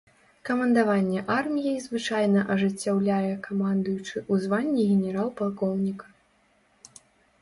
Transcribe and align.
Камандаванне 0.49 1.19
арміяй 1.33 1.75
звычайна 1.87 2.41
ажыццяўляе 2.55 3.33
камандуючы 3.49 4.15
ў 4.31 4.41
званні 4.47 4.83
генерал-палкоўніка. 4.95 6.07